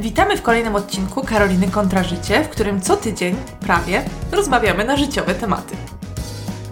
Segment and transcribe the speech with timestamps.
[0.00, 5.34] Witamy w kolejnym odcinku Karoliny Kontra Życie, w którym co tydzień, prawie, rozmawiamy na życiowe
[5.34, 5.76] tematy.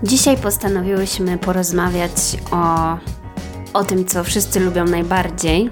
[0.03, 2.13] Dzisiaj postanowiłyśmy porozmawiać
[2.51, 2.97] o,
[3.79, 5.71] o tym, co wszyscy lubią najbardziej.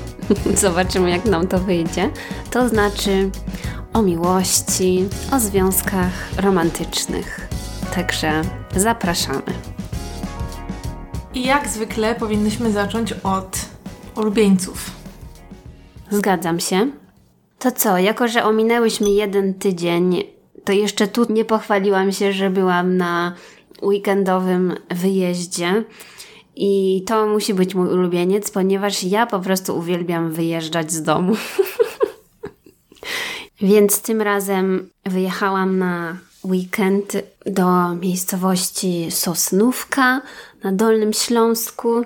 [0.54, 2.10] Zobaczymy, jak nam to wyjdzie.
[2.50, 3.30] To znaczy
[3.92, 7.48] o miłości, o związkach romantycznych.
[7.94, 8.42] Także
[8.76, 9.52] zapraszamy.
[11.34, 13.58] I jak zwykle powinnyśmy zacząć od
[14.16, 14.99] ulubieńców.
[16.10, 16.90] Zgadzam się.
[17.58, 20.22] To co, jako że ominęłyśmy jeden tydzień,
[20.64, 23.34] to jeszcze tu nie pochwaliłam się, że byłam na
[23.82, 25.84] weekendowym wyjeździe.
[26.56, 31.36] I to musi być mój ulubieniec, ponieważ ja po prostu uwielbiam wyjeżdżać z domu.
[33.60, 37.16] Więc tym razem wyjechałam na weekend
[37.46, 40.22] do miejscowości Sosnówka
[40.64, 42.04] na Dolnym Śląsku.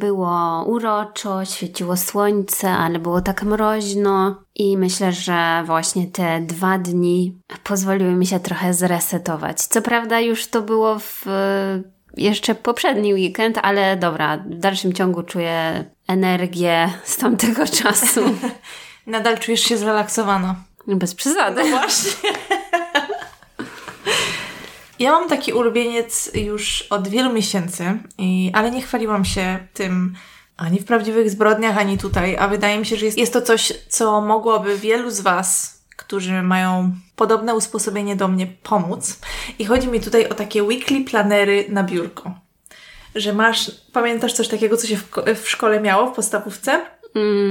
[0.00, 7.38] Było uroczo, świeciło słońce, ale było tak mroźno i myślę, że właśnie te dwa dni
[7.64, 9.60] pozwoliły mi się trochę zresetować.
[9.60, 11.26] Co prawda już to było w
[12.16, 18.20] jeszcze poprzedni weekend, ale dobra, w dalszym ciągu czuję energię z tamtego czasu.
[19.06, 20.54] Nadal czujesz się zrelaksowana.
[20.86, 21.70] Bez przesady.
[21.70, 22.30] No właśnie.
[25.00, 30.14] Ja mam taki ulubieniec już od wielu miesięcy, i, ale nie chwaliłam się tym
[30.56, 33.72] ani w prawdziwych zbrodniach, ani tutaj, a wydaje mi się, że jest, jest to coś,
[33.88, 39.18] co mogłoby wielu z Was, którzy mają podobne usposobienie do mnie, pomóc.
[39.58, 42.34] I chodzi mi tutaj o takie weekly planery na biurko.
[43.14, 45.08] Że masz, pamiętasz coś takiego, co się w,
[45.42, 46.86] w szkole miało w podstawówce?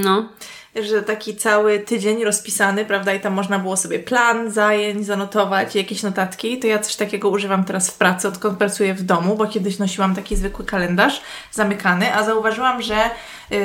[0.03, 0.29] No
[0.75, 6.03] że taki cały tydzień rozpisany, prawda, i tam można było sobie plan zajęć, zanotować, jakieś
[6.03, 9.79] notatki, to ja coś takiego używam teraz w pracy, odkąd pracuję w domu, bo kiedyś
[9.79, 12.95] nosiłam taki zwykły kalendarz zamykany, a zauważyłam, że
[13.51, 13.59] yy,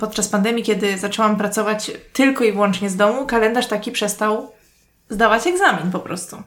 [0.00, 4.52] podczas pandemii, kiedy zaczęłam pracować tylko i wyłącznie z domu, kalendarz taki przestał
[5.08, 6.42] zdawać egzamin po prostu.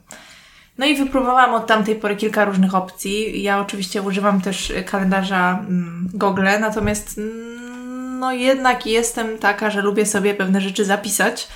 [0.77, 3.43] No i wypróbowałam od tamtej pory kilka różnych opcji.
[3.43, 7.19] Ja oczywiście używam też kalendarza mm, Google, natomiast
[8.19, 11.47] no jednak jestem taka, że lubię sobie pewne rzeczy zapisać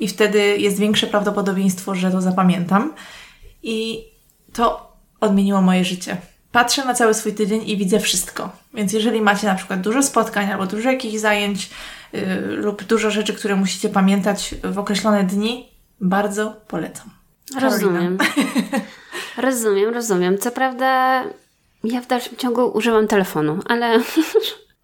[0.00, 2.92] i wtedy jest większe prawdopodobieństwo, że to zapamiętam.
[3.62, 4.04] I
[4.52, 6.16] to odmieniło moje życie.
[6.52, 8.50] Patrzę na cały swój tydzień i widzę wszystko.
[8.74, 11.70] Więc jeżeli macie na przykład dużo spotkań albo dużo jakichś zajęć
[12.12, 12.22] yy,
[12.56, 15.68] lub dużo rzeczy, które musicie pamiętać w określone dni,
[16.00, 17.10] bardzo polecam.
[17.60, 18.18] Rozumiem.
[19.36, 20.38] rozumiem, rozumiem.
[20.38, 21.22] Co prawda
[21.84, 24.00] ja w dalszym ciągu używam telefonu, ale...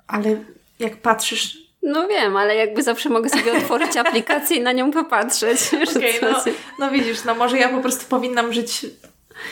[0.06, 0.37] ale
[0.78, 1.59] jak patrzysz.
[1.83, 5.61] No wiem, ale jakby zawsze mogę sobie otworzyć aplikację i na nią popatrzeć.
[5.97, 6.44] Okay, no,
[6.78, 8.87] no widzisz, no może ja po prostu powinnam żyć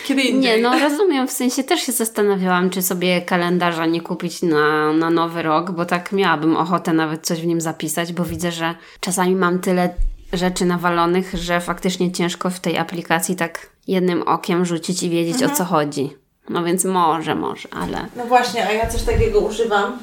[0.05, 0.57] kiedy indziej.
[0.57, 5.11] Nie, no rozumiem, w sensie też się zastanawiałam, czy sobie kalendarza nie kupić na, na
[5.11, 9.37] nowy rok, bo tak miałabym ochotę nawet coś w nim zapisać, bo widzę, że czasami
[9.37, 9.95] mam tyle
[10.33, 15.53] rzeczy nawalonych, że faktycznie ciężko w tej aplikacji tak jednym okiem rzucić i wiedzieć mhm.
[15.53, 16.17] o co chodzi.
[16.49, 18.07] No więc może, może, ale...
[18.17, 19.99] No właśnie, a ja coś takiego używam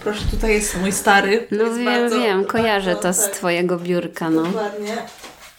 [0.00, 1.46] Proszę, tutaj jest mój stary.
[1.50, 4.42] No wiem, bardzo, wiem, kojarzę bardzo, to z tak, Twojego biurka, no.
[4.42, 4.96] Dokładnie.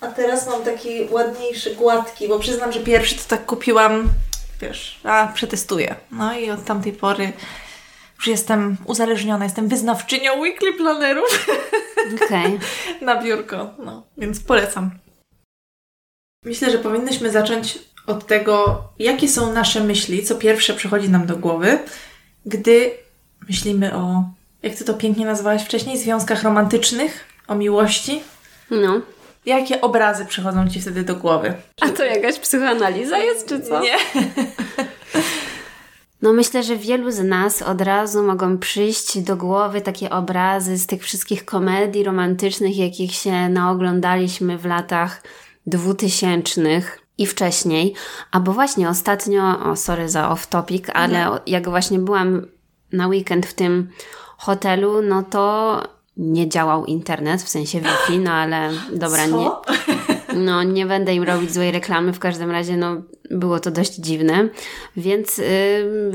[0.01, 4.09] A teraz mam taki ładniejszy, gładki, bo przyznam, że pierwszy to tak kupiłam,
[4.61, 5.95] wiesz, a przetestuję.
[6.11, 7.31] No i od tamtej pory
[8.17, 11.47] już jestem uzależniona, jestem wyznawczynią weekly planerów.
[12.15, 12.45] Okej.
[12.45, 12.59] Okay.
[13.01, 14.91] na biurko, no, więc polecam.
[16.45, 21.37] Myślę, że powinnyśmy zacząć od tego, jakie są nasze myśli, co pierwsze przychodzi nam do
[21.37, 21.79] głowy,
[22.45, 22.91] gdy
[23.47, 24.23] myślimy o,
[24.63, 28.21] jak ty to pięknie nazwałaś wcześniej, związkach romantycznych, o miłości.
[28.71, 29.01] No.
[29.45, 31.53] Jakie obrazy przychodzą ci wtedy do głowy?
[31.81, 33.81] A to jakaś psychoanaliza jest, czy co?
[33.81, 33.95] Nie.
[36.21, 40.87] No myślę, że wielu z nas od razu mogą przyjść do głowy takie obrazy z
[40.87, 45.23] tych wszystkich komedii romantycznych, jakich się naoglądaliśmy w latach
[45.67, 47.93] dwutysięcznych i wcześniej.
[48.31, 51.39] Albo właśnie ostatnio, o sorry za off topic, ale no.
[51.47, 52.45] jak właśnie byłam
[52.91, 53.89] na weekend w tym
[54.37, 55.83] hotelu, no to
[56.17, 59.37] nie działał internet, w sensie Wi-Fi, no ale dobra, Co?
[59.37, 59.49] nie.
[60.35, 63.01] No, nie będę im robić złej reklamy, w każdym razie, no,
[63.31, 64.49] było to dość dziwne.
[64.97, 65.45] Więc yy,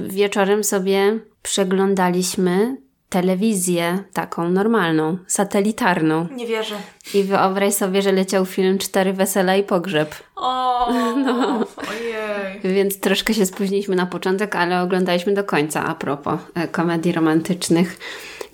[0.08, 2.76] wieczorem sobie przeglądaliśmy
[3.14, 6.28] telewizję taką normalną, satelitarną.
[6.36, 6.74] Nie wierzę.
[7.14, 10.14] I wyobraź sobie, że leciał film Cztery Wesela i Pogrzeb.
[10.36, 10.92] O,
[11.26, 11.66] no.
[11.90, 12.60] ojej.
[12.74, 17.98] Więc troszkę się spóźniliśmy na początek, ale oglądaliśmy do końca a propos e, komedii romantycznych,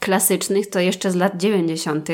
[0.01, 2.09] klasycznych, to jeszcze z lat 90.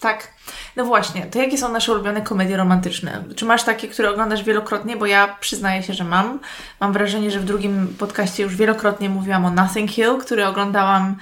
[0.00, 0.32] Tak.
[0.76, 3.24] No właśnie, to jakie są nasze ulubione komedie romantyczne?
[3.36, 4.96] Czy masz takie, które oglądasz wielokrotnie?
[4.96, 6.38] Bo ja przyznaję się, że mam.
[6.80, 11.16] Mam wrażenie, że w drugim podcaście już wielokrotnie mówiłam o Nothing Hill, który oglądałam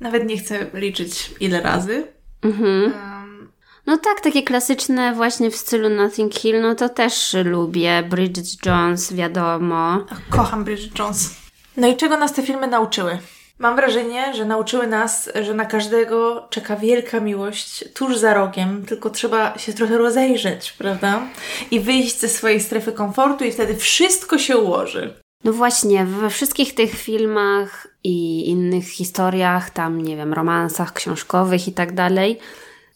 [0.00, 2.06] nawet nie chcę liczyć ile razy.
[2.42, 2.82] Mhm.
[2.82, 3.52] Um,
[3.86, 8.02] No tak, takie klasyczne właśnie w stylu Nothing Hill, no to też lubię.
[8.02, 10.06] Bridget Jones, wiadomo.
[10.30, 11.34] Kocham Bridget Jones.
[11.76, 13.18] No i czego nas te filmy nauczyły?
[13.58, 19.10] Mam wrażenie, że nauczyły nas, że na każdego czeka wielka miłość tuż za rogiem, tylko
[19.10, 21.22] trzeba się trochę rozejrzeć, prawda?
[21.70, 25.14] I wyjść ze swojej strefy komfortu i wtedy wszystko się ułoży.
[25.46, 31.72] No właśnie, we wszystkich tych filmach i innych historiach, tam nie wiem, romansach książkowych i
[31.72, 32.38] tak dalej,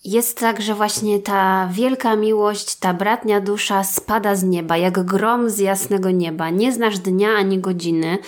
[0.05, 5.51] jest tak, że właśnie ta wielka miłość, ta bratnia dusza spada z nieba, jak grom
[5.51, 6.51] z jasnego nieba.
[6.51, 8.19] Nie znasz dnia ani godziny,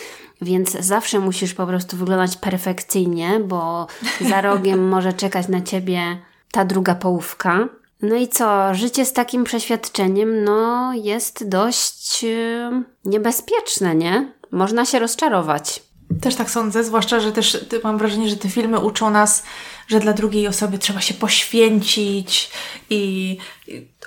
[0.43, 3.87] więc zawsze musisz po prostu wyglądać perfekcyjnie, bo
[4.21, 6.19] za rogiem może czekać na ciebie
[6.51, 7.69] ta druga połówka.
[8.03, 8.75] No i co?
[8.75, 14.33] Życie z takim przeświadczeniem, no, jest dość yy, niebezpieczne, nie?
[14.51, 15.83] Można się rozczarować.
[16.21, 19.43] Też tak sądzę, zwłaszcza, że też mam wrażenie, że te filmy uczą nas,
[19.89, 22.51] że dla drugiej osoby trzeba się poświęcić
[22.91, 23.39] i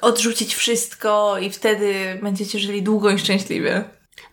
[0.01, 1.93] odrzucić wszystko i wtedy
[2.23, 3.83] będziecie żyli długo i szczęśliwie.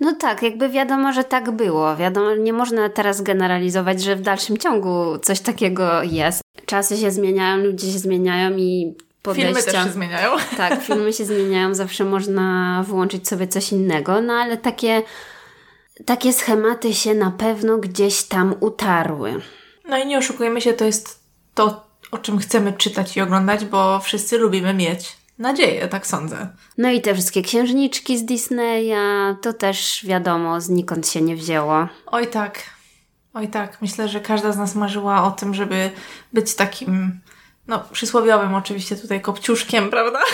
[0.01, 1.97] No tak, jakby wiadomo, że tak było.
[1.97, 6.43] Wiadomo, nie można teraz generalizować, że w dalszym ciągu coś takiego jest.
[6.67, 9.55] Czasy się zmieniają, ludzie się zmieniają i podejścia.
[9.55, 10.31] Filmy też się zmieniają.
[10.57, 15.03] Tak, filmy się zmieniają, zawsze można włączyć sobie coś innego, no ale takie,
[16.07, 19.41] takie schematy się na pewno gdzieś tam utarły.
[19.89, 21.21] No i nie oszukujmy się, to jest
[21.55, 26.49] to, o czym chcemy czytać i oglądać, bo wszyscy lubimy mieć nadzieję, tak sądzę.
[26.79, 31.89] No i te wszystkie księżniczki z Disneya, to też wiadomo, znikąd się nie wzięło.
[32.07, 32.63] Oj tak,
[33.35, 33.83] oj tak.
[33.83, 35.91] Myślę, że każda z nas marzyła o tym, żeby
[36.33, 37.21] być takim,
[37.67, 40.21] no przysłowiowym oczywiście tutaj kopciuszkiem, prawda?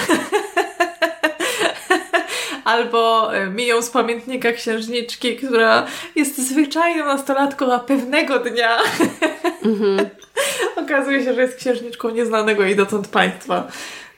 [2.64, 5.86] Albo e, miją z pamiętnika księżniczki, która
[6.16, 8.78] jest zwyczajną nastolatką, a pewnego dnia
[9.64, 10.06] mm-hmm.
[10.84, 13.68] okazuje się, że jest księżniczką nieznanego jej dotąd państwa.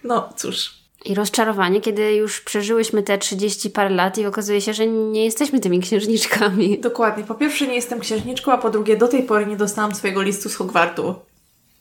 [0.04, 0.80] No cóż.
[1.04, 5.60] I rozczarowanie, kiedy już przeżyłyśmy te 30 parę lat i okazuje się, że nie jesteśmy
[5.60, 6.78] tymi księżniczkami.
[6.78, 7.24] Dokładnie.
[7.24, 10.48] Po pierwsze nie jestem księżniczką, a po drugie do tej pory nie dostałam swojego listu
[10.48, 11.14] z Hogwartu.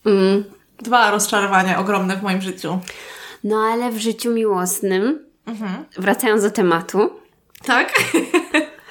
[0.06, 0.44] Mm.
[0.82, 2.78] Dwa rozczarowania ogromne w moim życiu.
[3.44, 5.84] No ale w życiu miłosnym, mhm.
[5.96, 7.10] wracając do tematu.
[7.64, 7.92] Tak?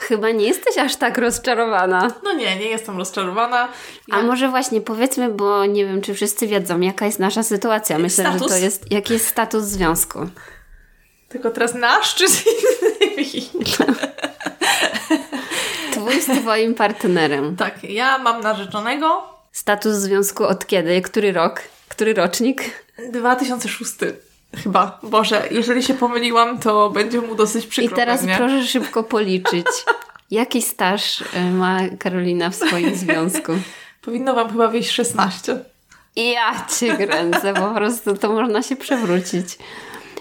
[0.09, 2.11] chyba nie jesteś aż tak rozczarowana.
[2.23, 3.67] No nie, nie jestem rozczarowana.
[4.07, 4.15] Ja...
[4.15, 7.99] A może właśnie powiedzmy, bo nie wiem, czy wszyscy wiedzą, jaka jest nasza sytuacja.
[7.99, 8.41] Myślę, status?
[8.41, 10.19] że to jest, jaki jest status związku.
[11.29, 13.49] Tylko teraz nasz czy z innymi?
[15.93, 17.55] Twój z twoim partnerem.
[17.55, 19.23] Tak, ja mam narzeczonego.
[19.51, 21.01] Status związku od kiedy?
[21.01, 21.61] Który rok?
[21.99, 22.83] Który rocznik?
[23.11, 23.93] 2006.
[24.63, 24.99] Chyba.
[25.03, 27.95] Boże, jeżeli się pomyliłam, to będzie mu dosyć przykro.
[27.95, 28.35] I teraz pewnie.
[28.37, 29.65] proszę szybko policzyć.
[30.31, 33.51] Jaki staż y, ma Karolina w swoim związku?
[34.05, 35.59] Powinno Wam chyba wyjść 16.
[36.15, 39.57] I ja Cię kręcę, po prostu to można się przewrócić.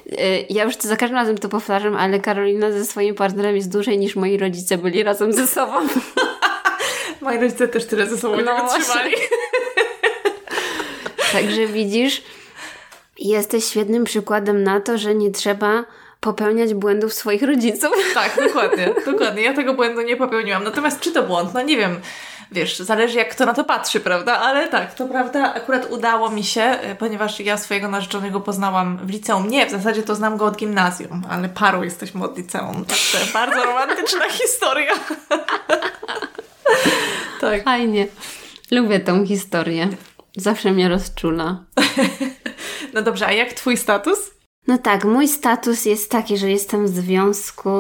[0.06, 3.72] Y, ja już to za każdym razem to powtarzam, ale Karolina ze swoim partnerem jest
[3.72, 5.72] dłużej niż moi rodzice byli razem ze sobą.
[7.20, 9.14] moi rodzice też tyle ze sobą no nie wytrzymali.
[11.32, 12.22] Także widzisz,
[13.18, 15.84] Jesteś świetnym przykładem na to, że nie trzeba
[16.20, 17.90] popełniać błędów swoich rodziców.
[18.14, 19.42] Tak, dokładnie, dokładnie.
[19.42, 20.64] Ja tego błędu nie popełniłam.
[20.64, 21.54] Natomiast czy to błąd?
[21.54, 22.00] No nie wiem.
[22.52, 24.38] Wiesz, zależy jak kto na to patrzy, prawda?
[24.38, 29.10] Ale tak, to prawda, akurat udało mi się, e, ponieważ ja swojego narzeczonego poznałam w
[29.10, 29.50] liceum.
[29.50, 32.84] Nie, w zasadzie to znam go od gimnazjum, ale paru jesteśmy od liceum.
[32.84, 34.92] Także bardzo romantyczna historia.
[37.40, 37.64] tak.
[37.64, 38.06] Fajnie.
[38.70, 39.88] Lubię tą historię.
[40.38, 41.64] Zawsze mnie rozczula.
[42.94, 44.30] No dobrze, a jak twój status?
[44.66, 47.70] No tak, mój status jest taki, że jestem w związku.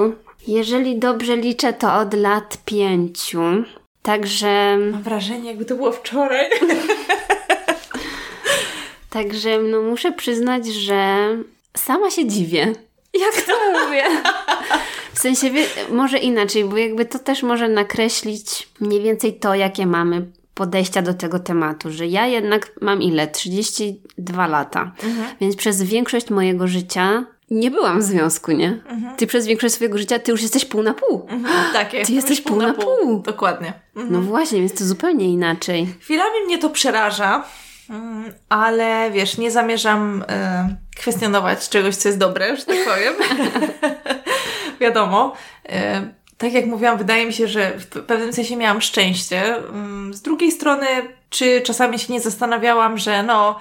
[0.46, 3.40] Jeżeli dobrze liczę, to od lat pięciu.
[4.02, 4.78] Także.
[4.92, 6.46] Mam wrażenie, jakby to było wczoraj.
[9.10, 11.28] Także no, muszę przyznać, że
[11.76, 12.72] sama się dziwię.
[13.14, 14.04] Jak to mówię?
[15.14, 15.50] W sensie,
[15.90, 20.26] może inaczej, bo jakby to też może nakreślić mniej więcej to, jakie mamy
[20.58, 23.26] podejścia do tego tematu, że ja jednak mam ile?
[23.26, 24.92] 32 lata.
[25.02, 25.28] Mhm.
[25.40, 28.68] Więc przez większość mojego życia nie byłam w związku, nie?
[28.68, 29.16] Mhm.
[29.16, 31.26] Ty przez większość swojego życia, ty już jesteś pół na pół.
[31.28, 31.72] Mhm.
[31.72, 32.84] Tak, Ty jesteś pół, pół na pół.
[33.02, 33.18] pół.
[33.22, 33.72] Dokładnie.
[33.96, 34.12] Mhm.
[34.12, 35.94] No właśnie, więc to zupełnie inaczej.
[36.00, 37.44] Chwilami mnie to przeraża,
[37.90, 43.14] mm, ale wiesz, nie zamierzam y, kwestionować czegoś, co jest dobre, że tak powiem.
[44.80, 45.32] Wiadomo.
[45.66, 45.72] Y,
[46.38, 49.56] tak jak mówiłam, wydaje mi się, że w pewnym sensie miałam szczęście.
[49.56, 50.86] Mm, z drugiej strony,
[51.30, 53.58] czy czasami się nie zastanawiałam, że no,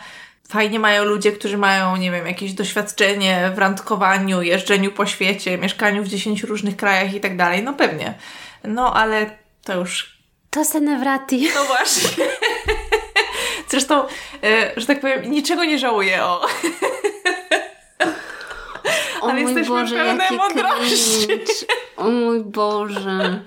[0.50, 6.04] fajnie mają ludzie, którzy mają, nie wiem, jakieś doświadczenie w randkowaniu, jeżdżeniu po świecie, mieszkaniu
[6.04, 7.64] w dziesięciu różnych krajach i tak dalej.
[7.64, 8.14] No pewnie.
[8.64, 10.18] No, ale to już...
[10.50, 11.50] To senewrati.
[11.56, 12.26] No właśnie.
[13.70, 14.06] Zresztą,
[14.44, 16.48] e, że tak powiem, niczego nie żałuję, o.
[19.22, 21.28] O Ale mój jesteśmy Boże, pełne mądrości.
[21.98, 23.42] O mój Boże.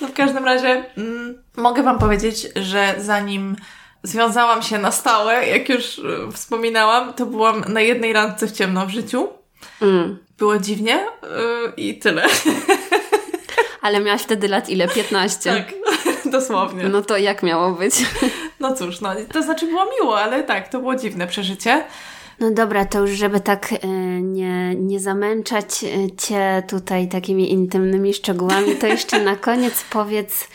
[0.00, 3.56] No w każdym razie mm, mogę Wam powiedzieć, że zanim
[4.02, 8.86] związałam się na stałe, jak już y, wspominałam, to byłam na jednej randce w ciemno
[8.86, 9.28] w życiu.
[9.82, 10.18] Mm.
[10.38, 11.06] Było dziwnie y,
[11.76, 12.26] i tyle.
[13.82, 14.88] Ale miałaś wtedy lat ile?
[14.88, 15.54] 15?
[15.54, 15.74] tak,
[16.32, 16.82] dosłownie.
[16.82, 16.88] No.
[16.88, 17.94] No to jak miało być?
[18.78, 21.84] cóż, no to znaczy było miło, ale tak, to było dziwne przeżycie.
[22.42, 23.86] No dobra, to już żeby tak e,
[24.22, 30.48] nie, nie zamęczać e, Cię tutaj takimi intymnymi szczegółami, to jeszcze na koniec powiedz,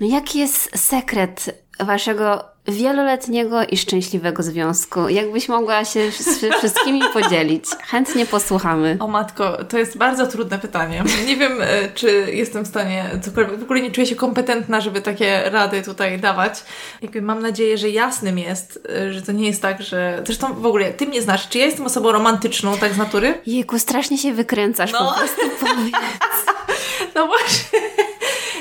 [0.00, 5.08] no jaki jest sekret Waszego wieloletniego i szczęśliwego związku?
[5.08, 7.64] Jakbyś mogła się z wszystkimi podzielić?
[7.86, 8.96] Chętnie posłuchamy.
[9.00, 11.04] O matko, to jest bardzo trudne pytanie.
[11.26, 15.02] Nie wiem, e, czy jestem w stanie cokolwiek, w ogóle nie czuję się kompetentna, żeby
[15.02, 16.64] takie rady tutaj dawać.
[17.02, 20.22] Jakby mam nadzieję, że jasnym jest, e, że to nie jest tak, że...
[20.26, 23.34] Zresztą w ogóle, Ty mnie znasz, czy ja jestem osobą romantyczną, tak z natury?
[23.46, 24.98] Jejku, strasznie się wykręcasz No.
[25.12, 25.94] po prostu, powiedz.
[27.14, 27.80] No właśnie.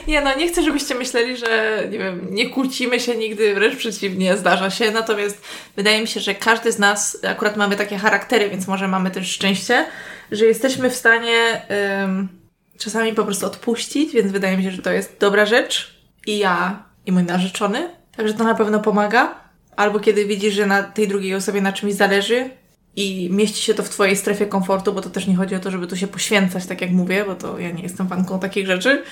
[0.10, 4.38] Nie no, nie chcę, żebyście myśleli, że nie wiem, nie kłócimy się nigdy, wręcz przeciwnie,
[4.38, 4.92] zdarza się.
[4.92, 5.42] Natomiast
[5.76, 9.32] wydaje mi się, że każdy z nas, akurat mamy takie charaktery, więc może mamy też
[9.32, 9.86] szczęście,
[10.32, 11.62] że jesteśmy w stanie
[12.04, 12.30] ym,
[12.78, 16.02] czasami po prostu odpuścić, więc wydaje mi się, że to jest dobra rzecz.
[16.28, 17.90] I ja, i mój narzeczony.
[18.18, 19.36] Także to na pewno pomaga.
[19.76, 22.50] Albo kiedy widzisz, że na tej drugiej osobie na czymś zależy,
[22.96, 25.72] i mieści się to w Twojej strefie komfortu, bo to też nie chodzi o to,
[25.72, 29.04] żeby tu się poświęcać, tak jak mówię, bo to ja nie jestem fanką takich rzeczy,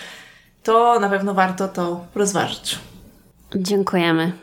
[0.67, 2.79] to na pewno warto to rozważyć.
[3.55, 4.31] Dziękujemy.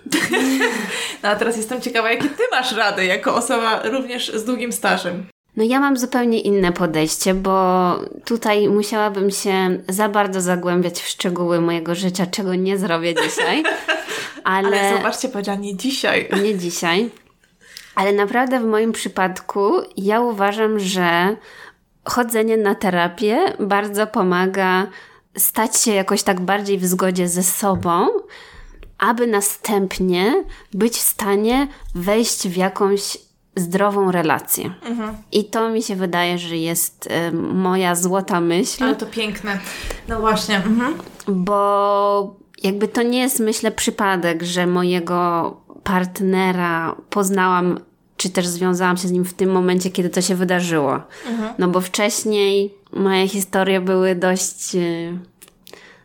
[1.23, 5.27] No a teraz jestem ciekawa, jakie Ty masz rady jako osoba również z długim stażem.
[5.57, 11.61] No ja mam zupełnie inne podejście, bo tutaj musiałabym się za bardzo zagłębiać w szczegóły
[11.61, 13.63] mojego życia, czego nie zrobię dzisiaj.
[14.45, 16.29] Ale, Ale zobaczcie, powiedziała nie dzisiaj.
[16.45, 17.11] nie dzisiaj.
[17.95, 21.37] Ale naprawdę w moim przypadku ja uważam, że
[22.05, 24.87] chodzenie na terapię bardzo pomaga
[25.37, 28.09] stać się jakoś tak bardziej w zgodzie ze sobą,
[28.99, 33.19] aby następnie być w stanie wejść w jakąś
[33.57, 34.75] zdrową relację.
[35.33, 38.85] I to mi się wydaje, że jest y, moja złota myśl.
[38.85, 39.59] Ale to piękne.
[40.09, 40.57] No właśnie.
[40.57, 40.95] Mhm.
[41.29, 45.51] bo jakby to nie jest, myślę, przypadek, że mojego
[45.83, 47.79] partnera poznałam,
[48.25, 51.01] czy też związałam się z nim w tym momencie, kiedy to się wydarzyło.
[51.59, 55.19] No bo wcześniej moje historie były dość, e,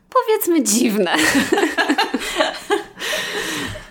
[0.09, 1.11] powiedzmy, dziwne.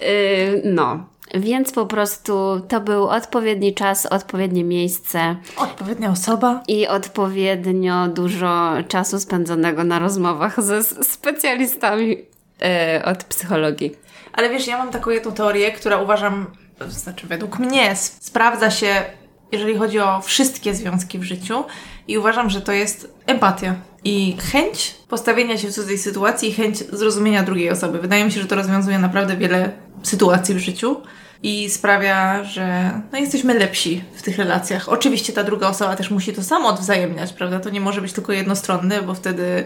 [0.02, 1.06] Y, no.
[1.34, 6.62] Więc po prostu to był odpowiedni czas, odpowiednie miejsce Odpowiednia osoba.
[6.68, 12.16] i odpowiednio dużo czasu spędzonego na rozmowach ze specjalistami
[12.62, 13.96] e, od psychologii.
[14.32, 16.46] Ale wiesz, ja mam taką jedną teorię, która uważam,
[16.78, 19.04] to znaczy według mnie sprawdza się,
[19.52, 21.64] jeżeli chodzi o wszystkie związki w życiu
[22.08, 26.78] i uważam, że to jest empatia i chęć postawienia się w cudzej sytuacji i chęć
[26.78, 27.98] zrozumienia drugiej osoby.
[27.98, 30.96] Wydaje mi się, że to rozwiązuje naprawdę wiele sytuacji w życiu
[31.42, 34.88] i sprawia, że no, jesteśmy lepsi w tych relacjach.
[34.88, 37.60] Oczywiście ta druga osoba też musi to samo odwzajemniać, prawda?
[37.60, 39.64] To nie może być tylko jednostronne, bo wtedy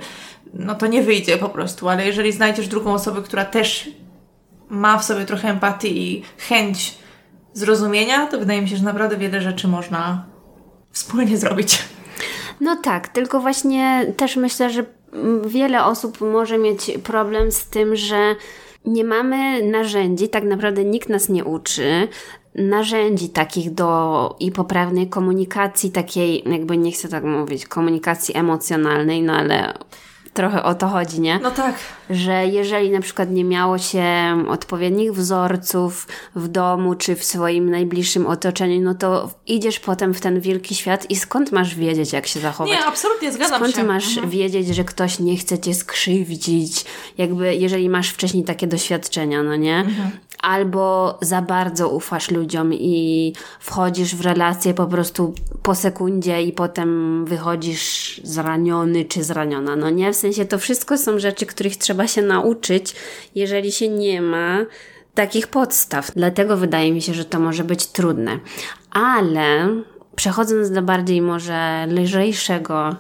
[0.55, 3.91] no to nie wyjdzie po prostu, ale jeżeli znajdziesz drugą osobę, która też
[4.69, 6.95] ma w sobie trochę empatii i chęć
[7.53, 10.25] zrozumienia, to wydaje mi się, że naprawdę wiele rzeczy można
[10.91, 11.79] wspólnie zrobić.
[12.61, 14.85] No tak, tylko właśnie też myślę, że
[15.47, 18.35] wiele osób może mieć problem z tym, że
[18.85, 22.09] nie mamy narzędzi, tak naprawdę nikt nas nie uczy
[22.55, 29.33] narzędzi takich do i poprawnej komunikacji, takiej, jakby nie chcę tak mówić, komunikacji emocjonalnej, no
[29.33, 29.75] ale
[30.35, 31.39] trochę o to chodzi, nie?
[31.43, 31.75] No tak.
[32.11, 34.05] że jeżeli na przykład nie miało się
[34.49, 40.41] odpowiednich wzorców w domu czy w swoim najbliższym otoczeniu, no to idziesz potem w ten
[40.41, 42.73] wielki świat i skąd masz wiedzieć, jak się zachować?
[42.73, 43.85] Nie, absolutnie zgadzam Skąd się.
[43.85, 44.31] masz Mhm.
[44.31, 46.85] wiedzieć, że ktoś nie chce cię skrzywdzić,
[47.19, 49.77] jakby jeżeli masz wcześniej takie doświadczenia, no nie?
[49.77, 50.11] Mhm.
[50.43, 57.25] Albo za bardzo ufasz ludziom i wchodzisz w relację po prostu po sekundzie i potem
[57.25, 60.13] wychodzisz zraniony czy zraniona, no nie?
[60.13, 62.95] W sensie to wszystko są rzeczy, których trzeba się nauczyć,
[63.35, 64.59] jeżeli się nie ma
[65.15, 66.11] takich podstaw.
[66.17, 68.39] Dlatego wydaje mi się, że to może być trudne.
[68.91, 69.69] Ale
[70.17, 72.97] przechodząc do bardziej może lżejszego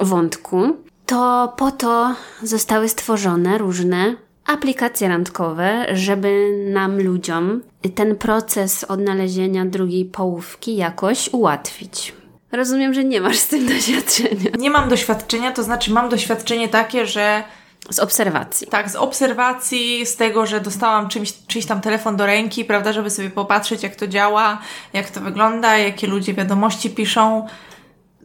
[0.00, 7.62] wątku, to po to zostały stworzone różne aplikacje randkowe, żeby nam ludziom
[7.94, 12.14] ten proces odnalezienia drugiej połówki jakoś ułatwić.
[12.52, 14.50] Rozumiem, że nie masz z tym doświadczenia.
[14.58, 17.42] Nie mam doświadczenia, to znaczy mam doświadczenie takie, że
[17.90, 18.66] Z obserwacji.
[18.66, 23.10] tak, z obserwacji, z tego, że dostałam czymś, czyjś tam telefon do ręki, prawda, żeby
[23.10, 24.58] sobie popatrzeć, jak to działa,
[24.92, 27.46] jak to wygląda, jakie ludzie wiadomości piszą.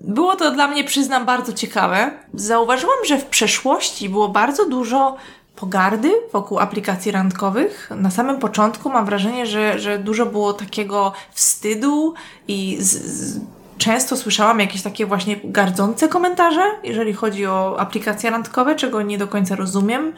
[0.01, 2.11] było to dla mnie, przyznam, bardzo ciekawe.
[2.33, 5.15] Zauważyłam, że w przeszłości było bardzo dużo
[5.55, 7.89] pogardy wokół aplikacji randkowych.
[7.95, 12.13] Na samym początku mam wrażenie, że, że dużo było takiego wstydu
[12.47, 13.39] i z, z,
[13.83, 19.27] często słyszałam jakieś takie właśnie gardzące komentarze, jeżeli chodzi o aplikacje randkowe, czego nie do
[19.27, 20.13] końca rozumiem.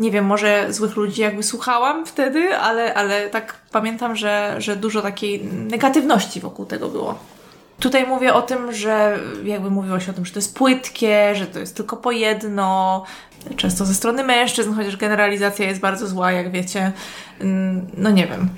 [0.00, 5.02] Nie wiem, może złych ludzi jakby słuchałam wtedy, ale, ale tak pamiętam, że, że dużo
[5.02, 7.18] takiej negatywności wokół tego było.
[7.80, 11.46] Tutaj mówię o tym, że jakby mówiło się o tym, że to jest płytkie, że
[11.46, 13.04] to jest tylko po jedno,
[13.56, 16.92] często ze strony mężczyzn, chociaż generalizacja jest bardzo zła, jak wiecie.
[17.40, 18.48] Mm, no nie wiem.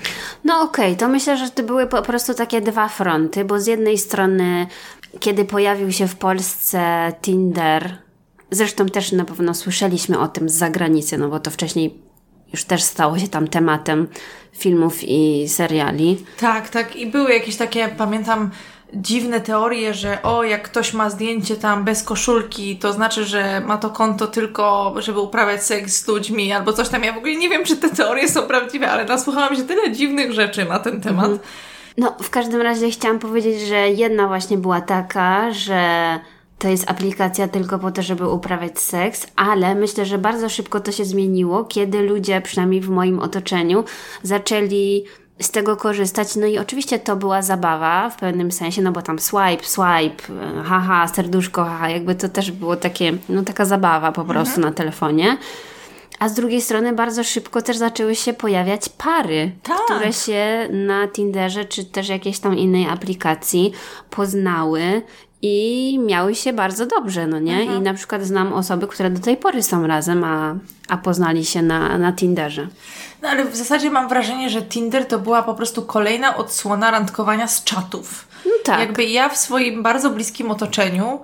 [0.44, 3.66] No okej, okay, to myślę, że to były po prostu takie dwa fronty, bo z
[3.66, 4.66] jednej strony,
[5.20, 7.96] kiedy pojawił się w Polsce Tinder,
[8.50, 12.10] zresztą też na pewno słyszeliśmy o tym z zagranicy, no bo to wcześniej
[12.52, 14.08] już też stało się tam tematem
[14.52, 16.24] filmów i seriali.
[16.38, 16.96] Tak, tak.
[16.96, 18.50] I były jakieś takie, pamiętam,
[18.94, 23.78] dziwne teorie, że o, jak ktoś ma zdjęcie tam bez koszulki, to znaczy, że ma
[23.78, 27.04] to konto tylko, żeby uprawiać seks z ludźmi albo coś tam.
[27.04, 30.32] Ja w ogóle nie wiem, czy te teorie są prawdziwe, ale nasłuchałam się tyle dziwnych
[30.32, 31.24] rzeczy na ten temat.
[31.24, 31.40] Mhm.
[31.98, 35.80] No, w każdym razie chciałam powiedzieć, że jedna właśnie była taka, że
[36.58, 40.92] to jest aplikacja tylko po to, żeby uprawiać seks, ale myślę, że bardzo szybko to
[40.92, 43.84] się zmieniło, kiedy ludzie, przynajmniej w moim otoczeniu,
[44.22, 45.04] zaczęli
[45.40, 46.36] z tego korzystać.
[46.36, 50.62] No i oczywiście to była zabawa w pewnym sensie, no bo tam swipe, swipe, e,
[50.62, 54.68] haha, serduszko, haha, jakby to też było takie, no taka zabawa po prostu mhm.
[54.68, 55.36] na telefonie.
[56.18, 59.78] A z drugiej strony bardzo szybko też zaczęły się pojawiać pary, tak.
[59.84, 63.72] które się na Tinderze czy też jakiejś tam innej aplikacji
[64.10, 65.02] poznały
[65.42, 67.60] i miały się bardzo dobrze, no nie?
[67.60, 67.78] Mhm.
[67.78, 70.54] I na przykład znam osoby, które do tej pory są razem, a,
[70.88, 72.68] a poznali się na, na Tinderze.
[73.22, 77.48] No ale w zasadzie mam wrażenie, że Tinder to była po prostu kolejna odsłona randkowania
[77.48, 78.28] z czatów.
[78.46, 78.80] No tak.
[78.80, 81.20] Jakby ja w swoim bardzo bliskim otoczeniu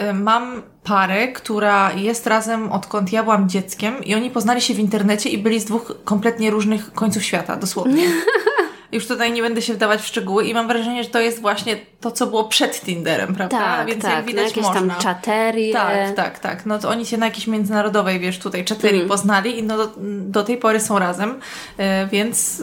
[0.00, 4.78] y, mam parę, która jest razem odkąd ja byłam dzieckiem i oni poznali się w
[4.78, 8.02] internecie i byli z dwóch kompletnie różnych końców świata, dosłownie.
[8.96, 11.76] Już tutaj nie będę się wdawać w szczegóły i mam wrażenie, że to jest właśnie
[12.00, 13.58] to, co było przed Tinderem, prawda?
[13.58, 14.80] Tak, Więc tak, jak widać jakieś można.
[14.80, 15.72] tam czaterie.
[15.72, 16.66] Tak, tak, tak.
[16.66, 19.08] No to oni się na jakiejś międzynarodowej, wiesz, tutaj czaterii mm.
[19.08, 21.40] poznali i no do, do, tej pory są razem,
[21.78, 22.62] yy, więc...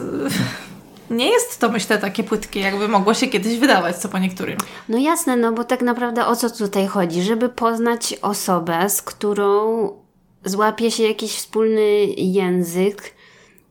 [1.10, 4.56] nie jest to, myślę, takie płytkie, jakby mogło się kiedyś wydawać, co po niektórym.
[4.88, 7.22] No jasne, no bo tak naprawdę o co tutaj chodzi?
[7.22, 9.88] Żeby poznać osobę, z którą
[10.44, 13.14] złapie się jakiś wspólny język,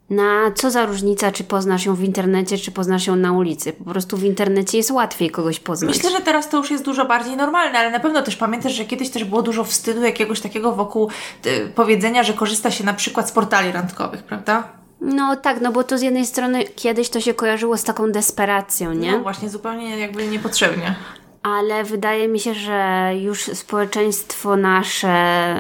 [0.09, 3.73] na co za różnica, czy poznasz ją w internecie, czy poznasz ją na ulicy.
[3.73, 5.95] Po prostu w internecie jest łatwiej kogoś poznać.
[5.95, 8.85] Myślę, że teraz to już jest dużo bardziej normalne, ale na pewno też pamiętasz, że
[8.85, 11.09] kiedyś też było dużo wstydu jakiegoś takiego wokół
[11.45, 14.67] y, powiedzenia, że korzysta się na przykład z portali randkowych, prawda?
[15.01, 18.93] No tak, no bo to z jednej strony kiedyś to się kojarzyło z taką desperacją,
[18.93, 19.11] nie?
[19.11, 20.95] No właśnie, zupełnie jakby niepotrzebnie.
[21.43, 25.55] Ale wydaje mi się, że już społeczeństwo nasze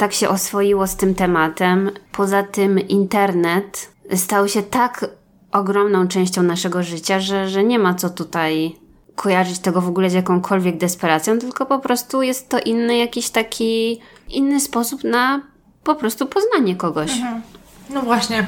[0.00, 1.90] tak się oswoiło z tym tematem.
[2.12, 5.06] Poza tym internet stał się tak
[5.52, 8.76] ogromną częścią naszego życia, że, że nie ma co tutaj
[9.14, 14.00] kojarzyć tego w ogóle z jakąkolwiek desperacją, tylko po prostu jest to inny jakiś taki
[14.28, 15.42] inny sposób na
[15.84, 17.10] po prostu poznanie kogoś.
[17.10, 17.42] Mhm.
[17.90, 18.46] No właśnie.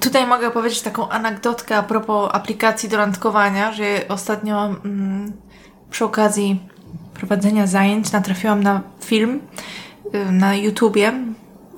[0.00, 5.32] Tutaj mogę powiedzieć taką anegdotkę a propos aplikacji do randkowania, że ostatnio mm,
[5.90, 6.60] przy okazji
[7.14, 9.40] prowadzenia zajęć natrafiłam na film
[10.30, 11.12] na YouTubie,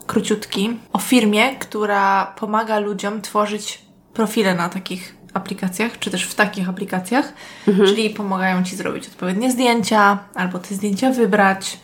[0.07, 3.83] króciutki, o firmie, która pomaga ludziom tworzyć
[4.15, 7.33] profile na takich aplikacjach, czy też w takich aplikacjach,
[7.69, 7.89] mhm.
[7.89, 11.79] czyli pomagają Ci zrobić odpowiednie zdjęcia, albo te zdjęcia wybrać,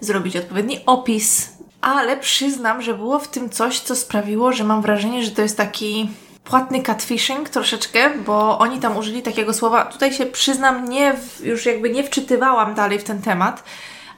[0.00, 5.24] zrobić odpowiedni opis, ale przyznam, że było w tym coś, co sprawiło, że mam wrażenie,
[5.24, 6.10] że to jest taki
[6.44, 11.90] płatny catfishing troszeczkę, bo oni tam użyli takiego słowa, tutaj się przyznam, nie, już jakby
[11.90, 13.64] nie wczytywałam dalej w ten temat,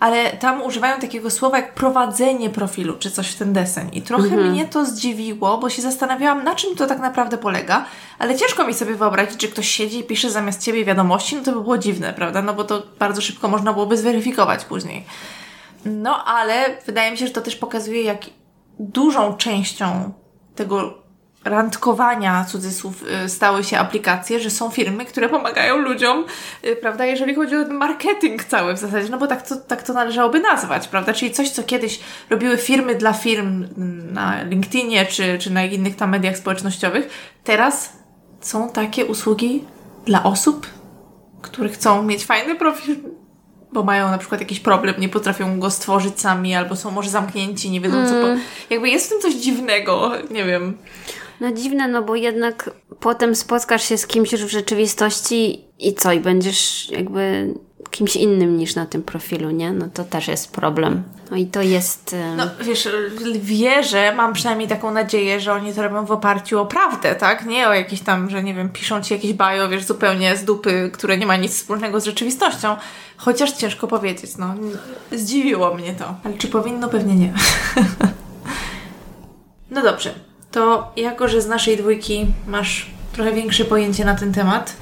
[0.02, 3.88] ale tam używają takiego słowa jak prowadzenie profilu, czy coś w ten deseń.
[3.92, 4.50] I trochę mhm.
[4.50, 7.84] mnie to zdziwiło, bo się zastanawiałam, na czym to tak naprawdę polega,
[8.18, 11.52] ale ciężko mi sobie wyobrazić, że ktoś siedzi i pisze zamiast ciebie wiadomości, no to
[11.52, 12.42] by było dziwne, prawda?
[12.42, 15.04] No bo to bardzo szybko można byłoby zweryfikować później.
[15.84, 18.20] No ale wydaje mi się, że to też pokazuje, jak
[18.78, 20.12] dużą częścią
[20.54, 21.01] tego
[21.44, 26.24] randkowania, cudzysłów, y, stały się aplikacje, że są firmy, które pomagają ludziom,
[26.64, 29.92] y, prawda, jeżeli chodzi o marketing cały w zasadzie, no bo tak to, tak to
[29.92, 32.00] należałoby nazwać, prawda, czyli coś, co kiedyś
[32.30, 33.68] robiły firmy dla firm
[34.12, 37.08] na LinkedInie czy, czy na innych tam mediach społecznościowych,
[37.44, 37.92] teraz
[38.40, 39.64] są takie usługi
[40.06, 40.66] dla osób,
[41.42, 42.96] które chcą mieć fajny profil,
[43.72, 47.70] bo mają na przykład jakiś problem, nie potrafią go stworzyć sami, albo są może zamknięci,
[47.70, 48.08] nie wiedzą mm.
[48.08, 48.26] co po...
[48.26, 48.40] Mm.
[48.70, 50.78] Jakby jest w tym coś dziwnego, nie wiem.
[51.42, 56.12] No dziwne, no bo jednak potem spotkasz się z kimś już w rzeczywistości i co?
[56.12, 57.54] I będziesz jakby
[57.90, 59.72] kimś innym niż na tym profilu, nie?
[59.72, 61.02] No to też jest problem.
[61.30, 62.14] No i to jest...
[62.14, 62.88] e, No wiesz,
[63.40, 67.46] wierzę, mam przynajmniej taką nadzieję, że oni to robią w oparciu o prawdę, tak?
[67.46, 70.90] Nie o jakieś tam, że nie wiem, piszą ci jakieś bajo, wiesz, zupełnie z dupy,
[70.92, 72.76] które nie ma nic wspólnego z rzeczywistością.
[73.16, 74.54] Chociaż ciężko powiedzieć, no.
[75.12, 76.14] Zdziwiło mnie to.
[76.24, 76.88] Ale czy powinno?
[76.88, 77.32] Pewnie nie.
[79.70, 80.14] no dobrze.
[80.52, 84.76] To jako, że z naszej dwójki masz trochę większe pojęcie na ten temat,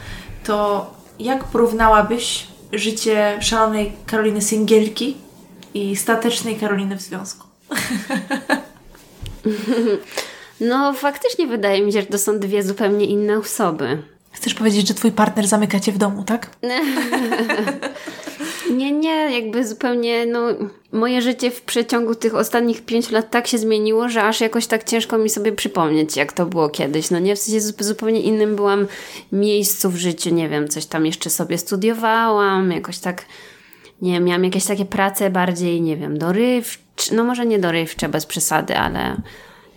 [0.45, 0.87] to
[1.19, 5.17] jak porównałabyś życie szalonej Karoliny Singielki
[5.75, 7.47] i statecznej Karoliny w związku?
[10.61, 14.03] No faktycznie wydaje mi się, że to są dwie zupełnie inne osoby.
[14.33, 16.51] Chcesz powiedzieć, że twój partner zamyka cię w domu, tak?
[18.77, 20.41] Nie, nie, jakby zupełnie, no,
[20.93, 24.85] moje życie w przeciągu tych ostatnich pięciu lat tak się zmieniło, że aż jakoś tak
[24.85, 27.11] ciężko mi sobie przypomnieć, jak to było kiedyś.
[27.11, 28.87] No nie, w sensie zu- zupełnie innym byłam
[29.33, 33.25] miejscu w życiu, nie wiem, coś tam jeszcze sobie studiowałam, jakoś tak,
[34.03, 38.27] nie wiem, miałam jakieś takie prace bardziej, nie wiem, dorywcze, no może nie dorywcze, bez
[38.27, 39.17] przesady, ale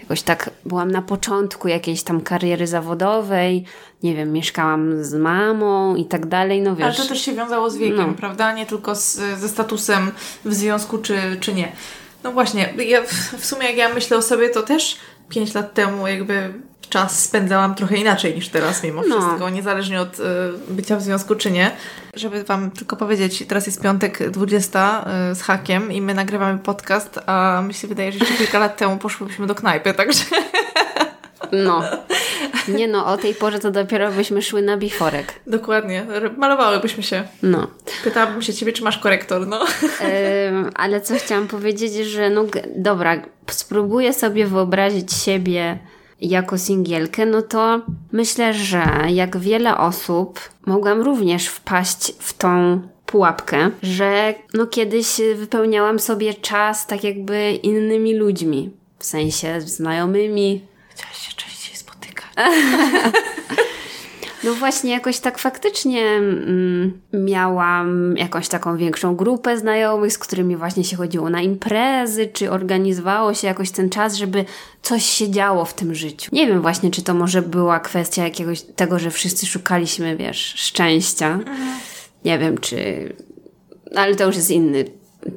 [0.03, 3.65] jakoś tak byłam na początku jakiejś tam kariery zawodowej,
[4.03, 6.85] nie wiem, mieszkałam z mamą i tak dalej, no wiesz.
[6.85, 8.13] Ale to też się wiązało z wiekiem, No.
[8.13, 8.53] prawda?
[8.53, 10.11] Nie tylko z, ze statusem
[10.45, 11.71] w związku, czy, czy nie.
[12.23, 14.97] No właśnie, ja w, w sumie jak ja myślę o sobie, to też
[15.29, 16.53] 5 lat temu jakby
[16.93, 19.21] czas spędzałam trochę inaczej niż teraz mimo No.
[19.21, 20.23] wszystko, niezależnie od y,
[20.67, 21.71] bycia w związku czy nie.
[22.15, 27.19] Żeby Wam tylko powiedzieć, teraz jest piątek 20 y, z hakiem i my nagrywamy podcast,
[27.25, 30.23] a mi się wydaje, że jeszcze kilka lat temu poszłybyśmy do knajpy, także
[31.51, 31.83] No.
[32.67, 35.33] Nie no, o tej porze to dopiero byśmy szły na biforek.
[35.47, 36.05] dokładnie,
[36.37, 37.23] malowałybyśmy się.
[37.43, 37.67] No.
[38.03, 39.65] Pytałabym się Ciebie, czy masz korektor, no.
[40.49, 45.77] Ym, ale co chciałam powiedzieć, że no dobra, spróbuję sobie wyobrazić siebie
[46.29, 47.81] jako singielkę, no to
[48.11, 55.99] myślę, że jak wiele osób mogłam również wpaść w tą pułapkę, że no kiedyś wypełniałam
[55.99, 62.25] sobie czas tak jakby innymi ludźmi, w sensie znajomymi, Chciałaś się częściej spotykać.
[64.43, 70.83] No właśnie, jakoś tak faktycznie mm, miałam jakąś taką większą grupę znajomych, z którymi właśnie
[70.83, 74.45] się chodziło na imprezy, czy organizowało się jakoś ten czas, żeby
[74.81, 76.29] coś się działo w tym życiu.
[76.33, 81.39] Nie wiem właśnie, czy to może była kwestia jakiegoś tego, że wszyscy szukaliśmy, wiesz, szczęścia.
[82.25, 83.09] Nie wiem, czy...
[83.95, 84.85] Ale to już jest inny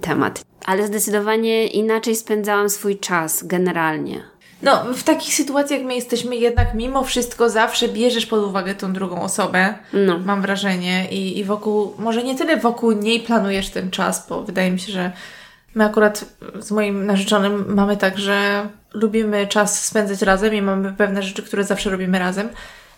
[0.01, 0.45] temat.
[0.67, 4.36] Ale zdecydowanie inaczej spędzałam swój czas generalnie.
[4.63, 9.23] No, w takich sytuacjach my jesteśmy jednak mimo wszystko zawsze bierzesz pod uwagę tą drugą
[9.23, 9.75] osobę.
[9.93, 10.19] No.
[10.19, 11.09] Mam wrażenie.
[11.11, 14.93] I, I wokół, może nie tyle wokół niej planujesz ten czas, bo wydaje mi się,
[14.93, 15.13] że
[15.75, 16.25] my akurat
[16.61, 21.65] z moim narzeczonym mamy tak, że lubimy czas spędzać razem i mamy pewne rzeczy, które
[21.65, 22.49] zawsze robimy razem.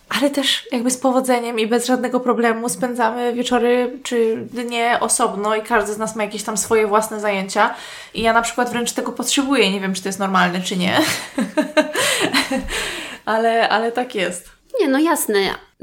[0.09, 5.61] Ale też jakby z powodzeniem i bez żadnego problemu spędzamy wieczory czy dnie osobno i
[5.61, 7.75] każdy z nas ma jakieś tam swoje własne zajęcia.
[8.13, 9.71] I ja na przykład wręcz tego potrzebuję.
[9.71, 10.99] Nie wiem, czy to jest normalne, czy nie.
[13.25, 14.49] ale, ale tak jest.
[14.79, 15.39] Nie, no jasne,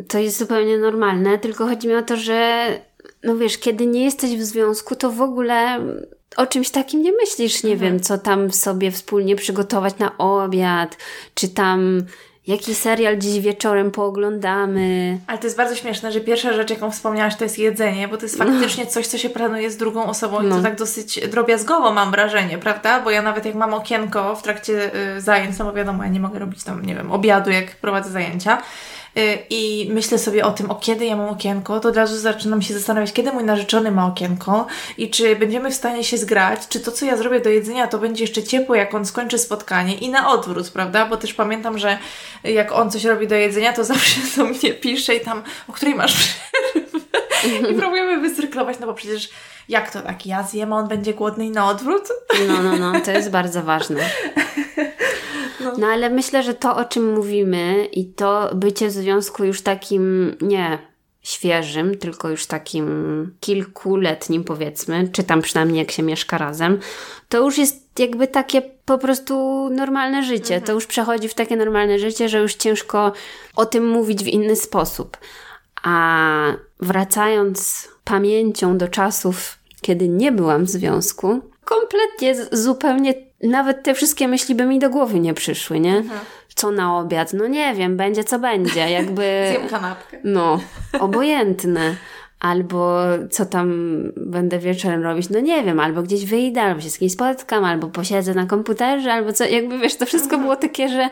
[0.08, 2.66] to jest zupełnie normalne, tylko chodzi mi o to, że
[3.22, 5.80] no wiesz, kiedy nie jesteś w związku, to w ogóle
[6.36, 10.96] o czymś takim nie myślisz, nie wiem, co tam sobie wspólnie przygotować na obiad,
[11.34, 12.02] czy tam
[12.46, 15.18] jaki serial dziś wieczorem pooglądamy.
[15.26, 18.22] Ale to jest bardzo śmieszne, że pierwsza rzecz, jaką wspomniałaś, to jest jedzenie, bo to
[18.22, 20.56] jest faktycznie coś, co się planuje z drugą osobą i No.
[20.56, 23.00] to tak dosyć drobiazgowo mam wrażenie, prawda?
[23.00, 26.20] Bo ja nawet jak mam okienko w trakcie y, zajęć, no bo wiadomo, ja nie
[26.20, 28.62] mogę robić tam, nie wiem, obiadu, jak prowadzę zajęcia
[29.50, 32.74] i myślę sobie o tym, o kiedy ja mam okienko, to od razu zaczynam się
[32.74, 34.66] zastanawiać, kiedy mój narzeczony ma okienko
[34.98, 37.98] i czy będziemy w stanie się zgrać, czy to, co ja zrobię do jedzenia, to
[37.98, 41.06] będzie jeszcze ciepło, jak on skończy spotkanie i na odwrót, prawda?
[41.06, 41.98] Bo też pamiętam, że
[42.44, 45.94] jak on coś robi do jedzenia, to zawsze do mnie pisze i tam, o której
[45.94, 47.70] masz przerwę?
[47.70, 49.28] I próbujemy wycyrklować, no bo przecież
[49.68, 52.08] jak to tak, ja zjem, a on będzie głodny i na odwrót?
[52.48, 54.00] No, no, no, to jest bardzo ważne.
[55.78, 60.36] No ale myślę, że to, o czym mówimy i to bycie w związku już takim,
[60.40, 60.78] nie
[61.22, 62.86] świeżym, tylko już takim
[63.40, 66.78] kilkuletnim powiedzmy, czy tam przynajmniej jak się mieszka razem,
[67.28, 70.60] to już jest jakby takie po prostu normalne życie.
[70.60, 73.12] To już przechodzi w takie normalne życie, że już ciężko
[73.56, 75.16] o tym mówić w inny sposób.
[75.82, 84.28] A wracając pamięcią do czasów, kiedy nie byłam w związku, kompletnie, zupełnie, nawet te wszystkie
[84.28, 86.02] myśli by mi do głowy nie przyszły, nie?
[86.54, 87.32] Co na obiad?
[87.32, 89.22] No nie wiem, będzie co będzie, jakby...
[89.50, 90.18] Zjem kanapkę.
[90.24, 90.60] No,
[91.00, 91.96] obojętne.
[92.40, 92.98] Albo
[93.30, 93.72] co tam
[94.16, 97.86] będę wieczorem robić, no nie wiem, albo gdzieś wyjdę, albo się z kimś spotkam, albo
[97.88, 101.08] posiedzę na komputerze, albo co, jakby wiesz, to wszystko było takie, że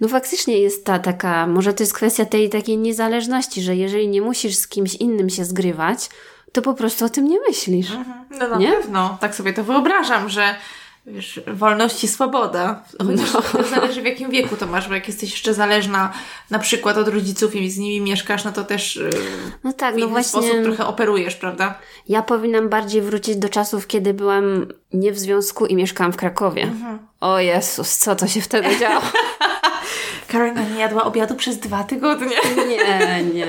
[0.00, 4.22] no faktycznie jest ta taka, może to jest kwestia tej takiej niezależności, że jeżeli nie
[4.22, 6.08] musisz z kimś innym się zgrywać,
[6.52, 7.92] to po prostu o tym nie myślisz.
[8.38, 8.72] No na Nie?
[8.72, 9.18] pewno.
[9.20, 10.54] Tak sobie to wyobrażam, że
[11.06, 12.82] wiesz, wolność i swoboda.
[13.06, 13.42] Chociaż No.
[13.42, 16.12] to zależy w jakim wieku to masz, bo jak jesteś jeszcze zależna
[16.50, 19.10] na przykład od rodziców i z nimi mieszkasz, no to też yy,
[19.64, 20.28] No tak, w no inny właśnie.
[20.42, 21.74] sposób trochę operujesz, prawda?
[22.08, 26.62] Ja powinnam bardziej wrócić do czasów, kiedy byłam nie w związku i mieszkałam w Krakowie.
[26.62, 26.98] Mhm.
[27.20, 29.02] O Jezus, co to się wtedy działo?
[30.28, 32.36] Karolina nie jadła obiadu przez dwa tygodnie.
[32.68, 33.46] Nie, nie.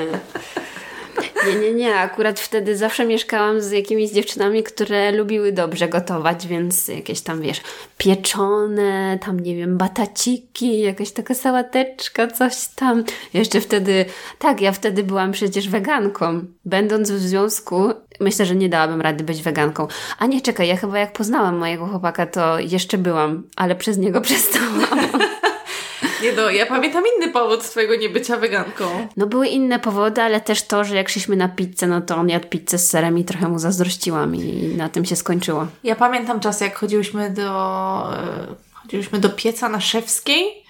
[1.47, 1.95] Nie, nie, nie.
[1.95, 7.61] Akurat wtedy zawsze mieszkałam z jakimiś dziewczynami, które lubiły dobrze gotować, więc jakieś tam, wiesz,
[7.97, 13.03] pieczone, tam nie wiem, bataciki, jakaś taka sałateczka, coś tam.
[13.33, 14.05] Jeszcze wtedy,
[14.39, 16.45] tak, ja wtedy byłam przecież weganką.
[16.65, 19.87] Będąc w związku, myślę, że nie dałabym rady być weganką.
[20.19, 24.21] A nie, czekaj, ja chyba jak poznałam mojego chłopaka, to jeszcze byłam, ale przez niego
[24.27, 24.87] przestałam.
[26.23, 29.07] Nie no, ja pamiętam inny powód twojego niebycia weganką.
[29.17, 32.29] No były inne powody, ale też to, że jak szliśmy na pizzę, no to on
[32.29, 35.67] jadł pizzę z serem i trochę mu zazdrościłam i na tym się skończyło.
[35.83, 37.49] Ja pamiętam czas, jak chodziłyśmy do,
[38.13, 40.63] e, chodziłyśmy do pieca na Szewskiej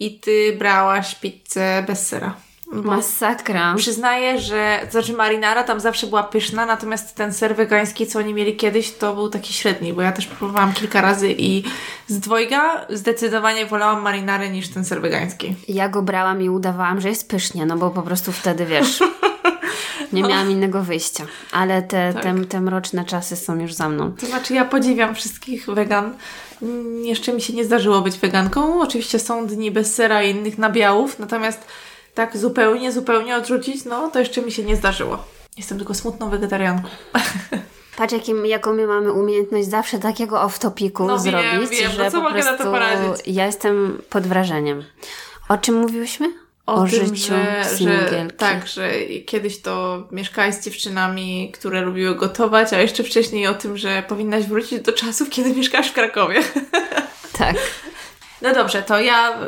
[0.00, 2.34] i ty brałaś pizzę bez sera.
[2.82, 3.74] Bo Masakra.
[3.76, 8.34] Przyznaję, że, to znaczy marinara tam zawsze była pyszna, natomiast ten ser wegański, co oni
[8.34, 11.64] mieli kiedyś, to był taki średni, bo ja też próbowałam kilka razy i
[12.06, 15.54] z dwojga zdecydowanie wolałam marinarę niż ten ser wegański.
[15.68, 19.02] Ja go brałam i udawałam, że jest pysznie, no bo po prostu wtedy, wiesz,
[20.12, 21.24] nie miałam innego wyjścia.
[21.52, 22.22] Ale te, Tak.
[22.22, 24.12] te, te mroczne czasy są już za mną.
[24.20, 26.14] To znaczy, ja podziwiam wszystkich wegan.
[27.02, 28.80] Jeszcze mi się nie zdarzyło być weganką.
[28.82, 31.66] Oczywiście są dni bez sera i innych nabiałów, natomiast
[32.14, 35.24] tak zupełnie, zupełnie odrzucić, no to jeszcze mi się nie zdarzyło.
[35.56, 36.88] Jestem tylko smutną wegetarianką.
[37.96, 42.10] Patrz, jakim, jaką my mamy umiejętność zawsze takiego off-topiku No wiem, zrobić, wiem, no że
[42.10, 43.26] co po mogę na to prostu poradzić?
[43.26, 44.84] ja jestem pod wrażeniem.
[45.48, 46.32] O czym mówiłyśmy?
[46.66, 48.90] O, tym, życiu że, że tak, że
[49.26, 54.44] kiedyś to mieszkałaś z dziewczynami, które lubiły gotować, a jeszcze wcześniej o tym, że powinnaś
[54.44, 56.40] wrócić do czasów, kiedy mieszkasz w Krakowie.
[57.38, 57.56] Tak.
[58.42, 59.38] No dobrze, to ja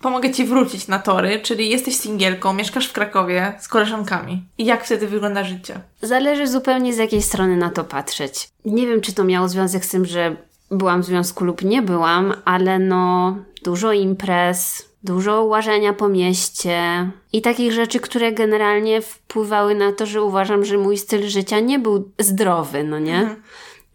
[0.00, 4.42] pomogę Ci wrócić na tory, czyli jesteś singielką, mieszkasz w Krakowie z koleżankami.
[4.58, 5.80] I jak wtedy wygląda życie?
[6.02, 8.48] Zależy zupełnie z jakiej strony na to patrzeć.
[8.64, 10.36] Nie wiem, czy to miało związek z tym, że
[10.70, 17.42] byłam w związku lub nie byłam, ale no dużo imprez, dużo łażenia po mieście i
[17.42, 22.10] takich rzeczy, które generalnie wpływały na to, że uważam, że mój styl życia nie był
[22.18, 23.36] zdrowy, no nie?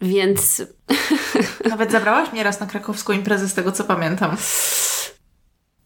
[0.01, 0.61] Więc
[1.69, 4.37] Nawet zabrałaś mnie raz na krakowską imprezę z tego, co pamiętam.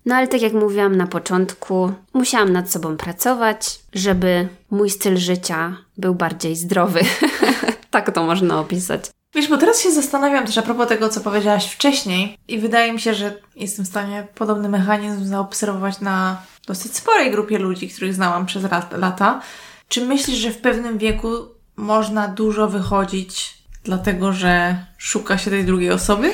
[0.06, 5.78] No ale tak jak mówiłam na początku, musiałam nad sobą pracować, żeby mój styl życia
[5.98, 7.00] był bardziej zdrowy.
[7.92, 9.06] tak to można opisać.
[9.36, 13.00] Wiesz, bo teraz się zastanawiam też a propos tego, co powiedziałaś wcześniej i wydaje mi
[13.02, 18.46] się, że jestem w stanie podobny mechanizm zaobserwować na dosyć sporej grupie ludzi, których znałam
[18.46, 19.42] przez lat- lata.
[19.88, 21.28] Czy myślisz, że w pewnym wieku
[21.76, 26.34] można dużo wychodzić, dlatego że szuka się tej drugiej osoby?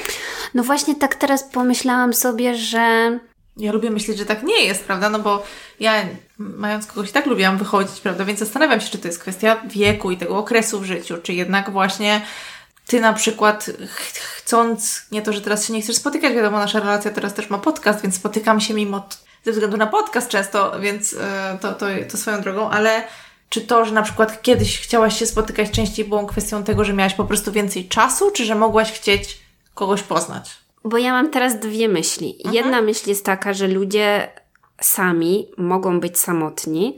[0.54, 3.20] No właśnie tak teraz pomyślałam sobie, że
[3.62, 5.10] Ja lubię myśleć, że tak nie jest, prawda?
[5.10, 5.44] No bo
[5.80, 6.06] ja,
[6.38, 8.26] mając kogoś, i tak lubiłam wychodzić, prawda?
[8.26, 11.72] Więc zastanawiam się, czy to jest kwestia wieku i tego okresu w życiu, czy jednak
[11.72, 12.22] właśnie
[12.88, 16.80] ty na przykład ch- chcąc, nie to, że teraz się nie chcesz spotykać, wiadomo, nasza
[16.80, 19.10] relacja teraz też ma podcast, więc spotykam się mimo,
[19.46, 23.04] ze względu na podcast często, więc e, to, to, to swoją drogą, ale
[23.50, 27.14] czy to, że na przykład kiedyś chciałaś się spotykać częściej było kwestią tego, że miałaś
[27.14, 29.38] po prostu więcej czasu, czy że mogłaś chcieć
[29.74, 30.61] kogoś poznać?
[30.86, 32.38] Bo ja mam teraz dwie myśli.
[32.52, 34.28] Jedna myśl jest taka, że ludzie
[34.82, 36.98] sami mogą być samotni,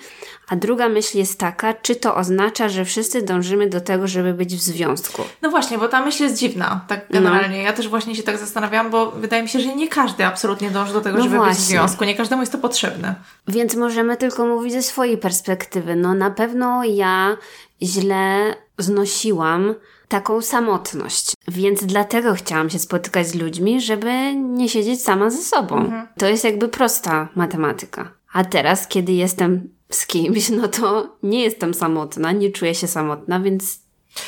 [0.49, 4.55] a druga myśl jest taka, czy to oznacza, że wszyscy dążymy do tego, żeby być
[4.55, 5.21] w związku.
[5.41, 7.63] No właśnie, bo ta myśl jest dziwna, tak generalnie.
[7.63, 10.93] Ja też właśnie się tak zastanawiałam, bo wydaje mi się, że nie każdy absolutnie dąży
[10.93, 11.63] do tego, No żeby być w właśnie.
[11.65, 12.03] związku.
[12.03, 13.15] Nie każdemu jest to potrzebne.
[13.47, 15.95] Więc możemy tylko mówić ze swojej perspektywy.
[15.95, 17.37] No na pewno ja
[17.81, 19.75] źle znosiłam
[20.13, 21.33] taką samotność.
[21.47, 25.91] Więc dlatego chciałam się spotykać z ludźmi, żeby nie siedzieć sama ze sobą.
[26.17, 28.11] To jest jakby prosta matematyka.
[28.33, 33.39] A teraz, kiedy jestem z kimś, no to nie jestem samotna, nie czuję się samotna,
[33.39, 33.79] więc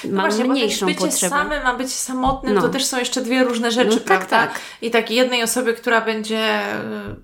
[0.03, 1.29] No mam właśnie, mniejszą bo bycie potrzebę.
[1.35, 2.61] samym, a bycie samotnym No.
[2.61, 4.47] to też są jeszcze dwie różne rzeczy, No tak, prawda?
[4.47, 4.59] tak.
[4.81, 6.71] I tak jednej osobie, która będzie y,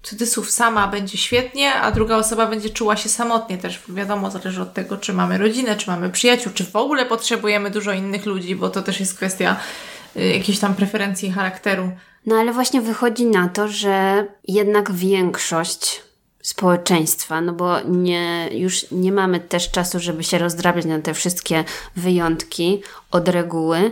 [0.04, 3.80] cudzysłów sama, będzie świetnie, a druga osoba będzie czuła się samotnie też.
[3.90, 7.92] Wiadomo, zależy od tego, czy mamy rodzinę, czy mamy przyjaciół, czy w ogóle potrzebujemy dużo
[7.92, 9.56] innych ludzi, bo to też jest kwestia
[10.18, 11.92] y, jakiejś tam preferencji charakteru.
[12.26, 16.02] No ale właśnie wychodzi na to, że jednak większość
[16.42, 21.64] społeczeństwa, no bo nie, już nie mamy też czasu, żeby się rozdrabiać na te wszystkie
[21.96, 23.92] wyjątki od reguły,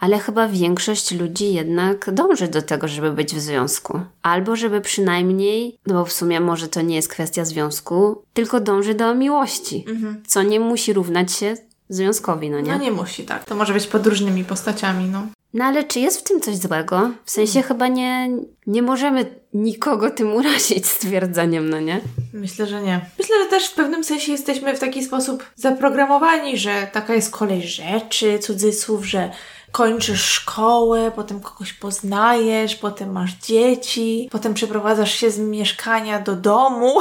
[0.00, 4.00] ale chyba większość ludzi jednak dąży do tego, żeby być w związku.
[4.22, 8.94] Albo żeby przynajmniej, no bo w sumie może to nie jest kwestia związku, tylko dąży
[8.94, 9.84] do miłości,
[10.26, 11.56] co nie musi równać się
[11.88, 12.72] związkowi, no nie?
[12.72, 13.44] No nie musi, tak.
[13.44, 15.26] To może być pod różnymi postaciami, no.
[15.54, 17.10] No ale czy jest w tym coś złego?
[17.24, 18.30] W sensie chyba nie,
[18.66, 22.00] nie możemy nikogo tym urazić stwierdzeniem, no nie?
[22.32, 23.00] Myślę, że nie.
[23.18, 27.62] Myślę, że też w pewnym sensie jesteśmy w taki sposób zaprogramowani, że taka jest kolej
[27.62, 29.30] rzeczy, cudzysłów, że
[29.72, 36.98] kończysz szkołę, potem kogoś poznajesz, potem masz dzieci, potem przeprowadzasz się z mieszkania do domu,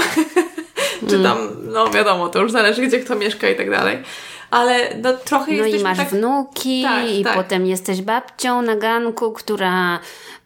[1.10, 4.04] czy tam, no wiadomo, to już zależy, gdzie kto mieszka i tak dalej.
[4.52, 6.10] Ale no trochę No jesteśmy i masz tak...
[6.10, 7.36] wnuki Tak, i tak.
[7.36, 10.00] potem jesteś babcią na ganku, która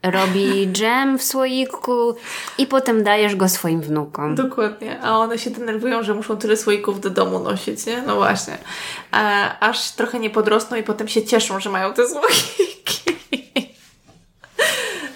[0.04, 2.16] robi dżem w słoiku
[2.58, 4.36] i potem dajesz go swoim wnukom.
[4.36, 8.02] Dokładnie, a one się denerwują, że muszą tyle słoików do domu nosić, nie?
[8.02, 8.58] No właśnie.
[9.14, 13.14] E, aż trochę nie podrosną i potem się cieszą, że mają te słoiki.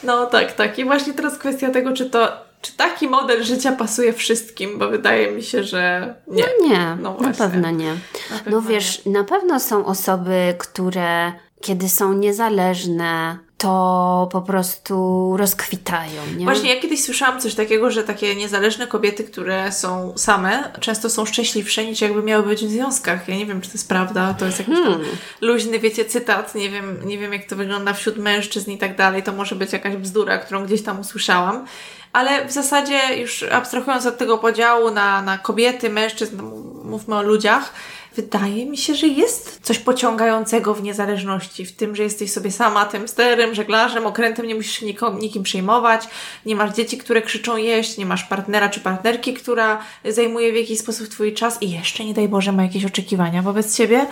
[0.03, 0.79] No tak, tak.
[0.79, 5.31] I właśnie teraz kwestia tego, czy to, czy taki model życia pasuje wszystkim, bo wydaje
[5.31, 6.43] mi się, że nie.
[6.61, 7.93] Nie, No na pewno nie.
[8.31, 15.33] Na pewno No wiesz, na pewno są osoby, które kiedy są niezależne, to po prostu
[15.37, 16.45] rozkwitają, nie?
[16.45, 21.25] Właśnie ja kiedyś słyszałam coś takiego, że takie niezależne kobiety, które są same, często są
[21.25, 23.27] szczęśliwsze niż jakby miały być w związkach.
[23.27, 25.01] Ja nie wiem, czy to jest prawda, to jest jakiś Hmm.
[25.41, 29.23] luźny, wiecie, cytat, nie wiem, nie wiem jak to wygląda wśród mężczyzn i tak dalej,
[29.23, 31.65] to może być jakaś bzdura, którą gdzieś tam usłyszałam.
[32.13, 36.43] Ale w zasadzie już abstrahując od tego podziału na, na kobiety, mężczyzn, no,
[36.83, 37.73] mówmy o ludziach,
[38.17, 42.85] wydaje mi się, że jest coś pociągającego w niezależności, w tym, że jesteś sobie sama
[42.85, 46.01] tym sterem, żeglarzem, okrętem, nie musisz się nikom, nikim przejmować,
[46.45, 50.79] nie masz dzieci, które krzyczą jeść, nie masz partnera czy partnerki, która zajmuje w jakiś
[50.79, 54.05] sposób Twój czas i jeszcze, nie daj Boże, ma jakieś oczekiwania wobec Ciebie.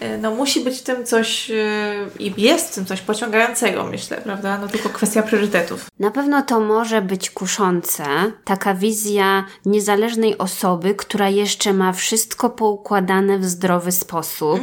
[0.00, 1.54] E, No musi być w tym coś e,
[2.18, 4.58] i jest w tym coś pociągającego, myślę, prawda?
[4.58, 5.86] No tylko kwestia priorytetów.
[5.98, 8.04] Na pewno to może być kuszące,
[8.44, 14.60] taka wizja niezależnej osoby, która jeszcze ma wszystko poukładane w zdrowy sposób.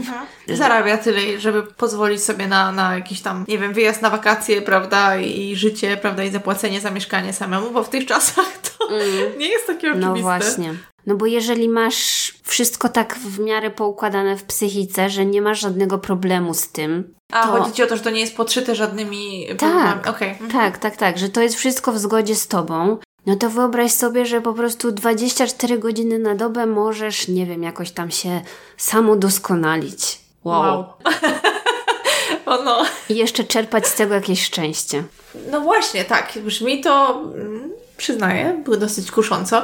[0.54, 5.18] Zarabia tyle, żeby pozwolić sobie na, na jakiś tam, nie wiem, wyjazd na wakacje, prawda,
[5.18, 8.90] i życie, prawda, i zapłacenie za mieszkanie samemu, bo w tych czasach to
[9.40, 10.16] nie jest takie oczywiste.
[10.16, 10.74] No właśnie.
[11.08, 15.98] No bo jeżeli masz wszystko tak w miarę poukładane w psychice, że nie masz żadnego
[15.98, 17.48] problemu z tym, A to...
[17.48, 20.02] chodzi Ci o to, że to nie jest podszyte żadnymi problemami.
[20.04, 20.52] Tak, mhm.
[20.52, 22.98] tak, tak, tak, że to jest wszystko w zgodzie z tobą.
[23.26, 27.92] No to wyobraź sobie, że po prostu 24 godziny na dobę możesz, nie wiem, jakoś
[27.92, 28.42] tam się
[28.78, 30.20] samo doskonalić.
[30.44, 30.86] Wow.
[32.46, 32.86] o no.
[33.10, 35.04] I jeszcze czerpać z tego jakieś szczęście.
[35.52, 36.34] No właśnie, tak.
[36.46, 39.64] Brzmi to, mm, przyznaję, było dosyć kusząco.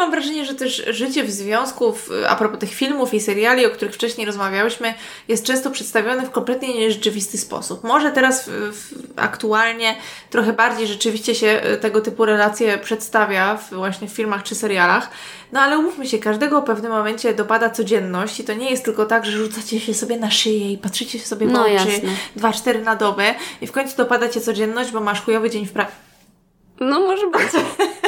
[0.00, 1.94] Mam wrażenie, że też życie w związku,
[2.28, 4.94] a propos tych filmów i seriali, o których wcześniej rozmawiałyśmy,
[5.28, 7.84] jest często przedstawione w kompletnie nierzeczywisty sposób.
[7.84, 9.96] Może teraz w, w, aktualnie
[10.30, 15.10] trochę bardziej rzeczywiście się e, tego typu relacje przedstawia w, właśnie w filmach czy serialach.
[15.52, 19.06] No ale umówmy się, każdego w pewnym momencie dopada codzienność i to nie jest tylko
[19.06, 22.10] tak, że rzucacie się sobie na szyję i patrzycie sobie w No oczy jasne.
[22.36, 26.09] 2-4 na dobę i w końcu dopada Cię codzienność, bo masz chujowy dzień w pracy.
[26.80, 27.48] No może być.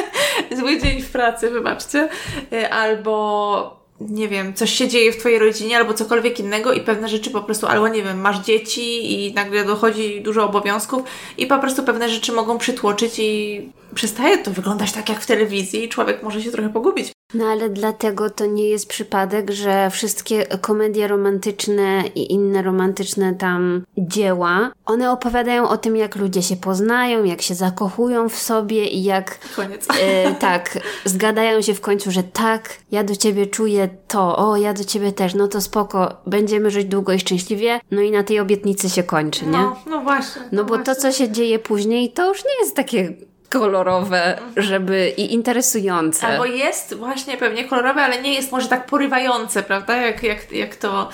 [0.59, 2.09] Zły dzień w pracy, wybaczcie.
[2.53, 7.09] Y, Albo nie wiem, coś się dzieje w Twojej rodzinie, albo cokolwiek innego i pewne
[7.09, 11.03] rzeczy po prostu, albo nie wiem, masz dzieci i nagle dochodzi dużo obowiązków
[11.37, 13.61] i po prostu pewne rzeczy mogą przytłoczyć i
[13.95, 17.11] przestaje to wyglądać tak jak w telewizji i człowiek może się trochę pogubić.
[17.33, 23.83] No ale dlatego to nie jest przypadek, że wszystkie komedie romantyczne i inne romantyczne tam
[23.97, 29.03] dzieła, one opowiadają o tym, jak ludzie się poznają, jak się zakochują w sobie i
[29.03, 29.87] jak Koniec.
[30.01, 34.73] e, tak, zgadają się w końcu, że tak, ja do ciebie czuję to, o, ja
[34.73, 38.39] do ciebie też, no to spoko, będziemy żyć długo i szczęśliwie, no i na tej
[38.39, 39.51] obietnicy się kończy, nie?
[39.51, 40.41] No, no właśnie.
[40.51, 41.01] No bo to, właśnie.
[41.01, 43.13] co się dzieje później, to już nie jest takie
[43.53, 46.27] kolorowe, żeby i interesujące.
[46.27, 49.95] Albo jest właśnie pewnie kolorowe, ale nie jest może tak porywające, prawda?
[49.95, 51.09] Jak, jak, jak to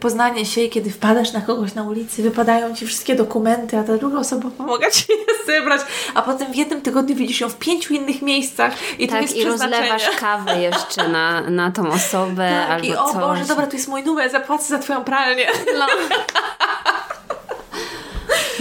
[0.00, 4.18] poznanie się, kiedy wpadasz na kogoś na ulicy, wypadają ci wszystkie dokumenty, a ta druga
[4.18, 5.80] osoba pomaga ci je zebrać,
[6.14, 9.36] a potem w jednym tygodniu widzisz ją w pięciu innych miejscach i to tak, jest
[9.36, 13.14] i rozlewasz kawę jeszcze na, na tą osobę Tak, albo i o coś.
[13.14, 15.46] Boże, dobra, tu jest mój numer, zapłacę za twoją pralnię.
[15.78, 15.86] No.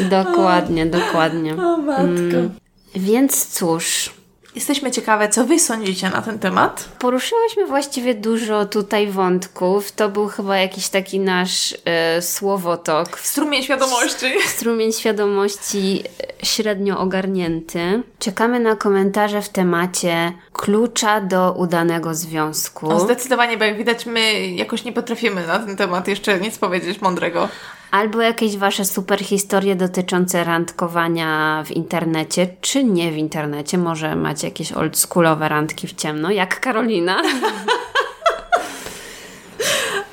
[0.23, 1.53] dokładnie, dokładnie.
[1.53, 2.03] O matko.
[2.03, 2.62] Mm.
[2.95, 4.09] Więc cóż,
[4.55, 6.89] Jesteśmy ciekawe, co wy sądzicie na ten temat.
[6.99, 9.91] poruszyłyśmy właściwie dużo tutaj wątków.
[9.91, 14.25] To był chyba jakiś taki nasz e, słowotok, Strumień świadomości.
[14.47, 16.03] strumień świadomości
[16.41, 18.03] e, średnio ogarnięty.
[18.19, 22.89] Czekamy na komentarze w temacie klucza do udanego związku.
[22.91, 27.01] O, zdecydowanie, bo jak widać, my jakoś nie potrafimy na ten temat jeszcze nic powiedzieć
[27.01, 27.49] mądrego.
[27.93, 33.77] Albo jakieś wasze super historie dotyczące randkowania w internecie, czy nie w internecie.
[33.77, 37.21] Może macie jakieś oldschoolowe randki w ciemno, jak Karolina.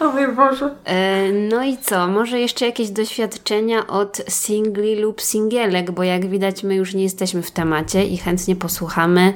[0.01, 0.75] O mój Boże.
[0.85, 2.07] E, no i co?
[2.07, 7.43] Może jeszcze jakieś doświadczenia od singli lub singielek, bo jak widać my już nie jesteśmy
[7.43, 9.35] w temacie i chętnie posłuchamy,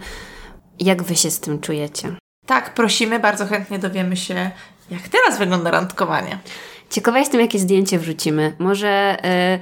[0.80, 2.16] jak wy się z tym czujecie.
[2.46, 4.50] Tak, prosimy, bardzo chętnie dowiemy się,
[4.90, 6.38] jak teraz wygląda randkowanie.
[6.94, 8.56] Ciekawa jestem, jakie zdjęcie wrzucimy.
[8.58, 8.88] Może
[9.24, 9.58] e,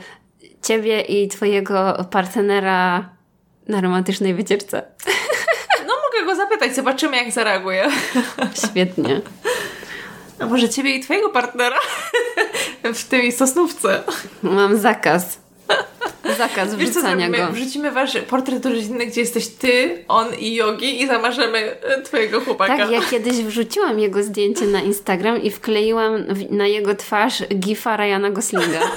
[0.62, 3.09] ciebie i twojego partnera
[3.68, 4.83] na romantycznej wycieczce.
[5.87, 7.89] No mogę go zapytać, zobaczymy jak zareaguje.
[8.66, 9.20] Świetnie.
[10.39, 11.76] A może ciebie i twojego partnera
[12.95, 14.03] w tej sosnówce.
[14.43, 15.41] Mam zakaz.
[16.39, 17.53] Zakaz wrzucania go.
[17.53, 22.77] Wrzucimy wasz portret rodzinny, gdzie jesteś ty, on i Yogi i zamarzemy e, twojego chłopaka.
[22.77, 28.31] Tak, ja kiedyś wrzuciłam jego zdjęcie na Instagram i wkleiłam na jego twarz gifa Ryana
[28.31, 28.81] Goslinga.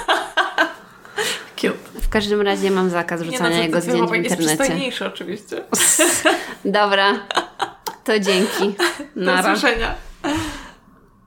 [1.56, 1.74] Cute.
[2.02, 4.56] W każdym razie mam zakaz no, wrzucania jego zdjęć w chłopak jest internecie.
[4.56, 5.62] przystojniejszy oczywiście.
[6.64, 7.26] Dobra,
[8.04, 8.74] to dzięki.
[9.16, 9.94] Do usłyszenia.